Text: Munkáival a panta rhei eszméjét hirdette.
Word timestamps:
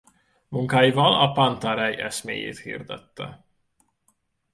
Munkáival 0.47 1.13
a 1.13 1.31
panta 1.31 1.73
rhei 1.73 1.97
eszméjét 2.01 2.59
hirdette. 2.59 3.45